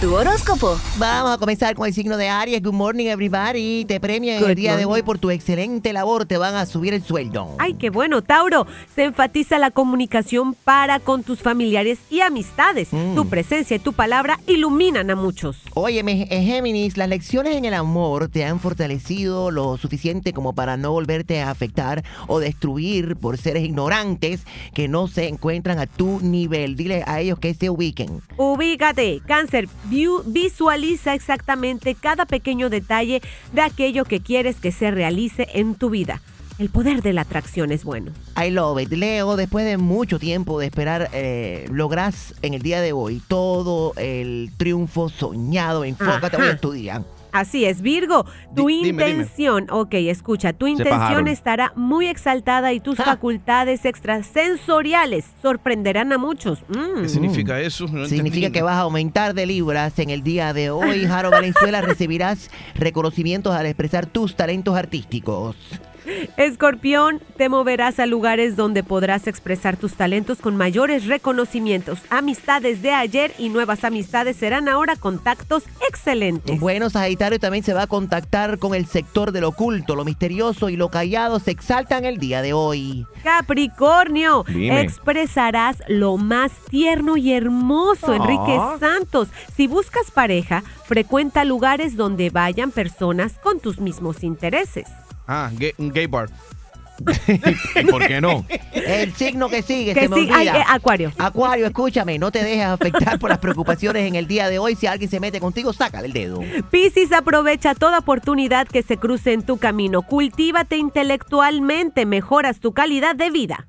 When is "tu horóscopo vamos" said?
0.00-1.32